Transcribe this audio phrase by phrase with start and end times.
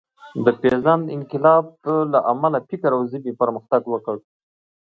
[0.45, 1.65] د پېژاند انقلاب
[2.13, 4.15] له امله فکر او ژبې پرمختګ وکړ.